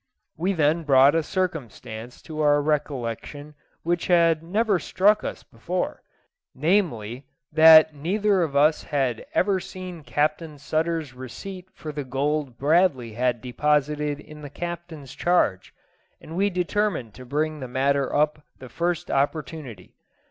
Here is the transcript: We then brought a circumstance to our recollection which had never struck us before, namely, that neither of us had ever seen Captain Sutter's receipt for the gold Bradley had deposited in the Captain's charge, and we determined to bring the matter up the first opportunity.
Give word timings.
We 0.35 0.53
then 0.53 0.81
brought 0.83 1.13
a 1.13 1.21
circumstance 1.21 2.23
to 2.23 2.41
our 2.41 2.59
recollection 2.59 3.53
which 3.83 4.07
had 4.07 4.41
never 4.41 4.79
struck 4.79 5.23
us 5.23 5.43
before, 5.43 6.01
namely, 6.55 7.27
that 7.51 7.93
neither 7.93 8.41
of 8.41 8.55
us 8.55 8.81
had 8.85 9.27
ever 9.35 9.59
seen 9.59 10.01
Captain 10.01 10.57
Sutter's 10.57 11.13
receipt 11.13 11.67
for 11.75 11.91
the 11.91 12.03
gold 12.03 12.57
Bradley 12.57 13.13
had 13.13 13.41
deposited 13.41 14.19
in 14.19 14.41
the 14.41 14.49
Captain's 14.49 15.13
charge, 15.13 15.71
and 16.19 16.35
we 16.35 16.49
determined 16.49 17.13
to 17.13 17.23
bring 17.23 17.59
the 17.59 17.67
matter 17.67 18.11
up 18.11 18.41
the 18.57 18.69
first 18.69 19.11
opportunity. 19.11 19.93